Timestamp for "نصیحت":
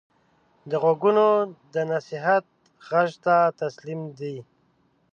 1.91-2.45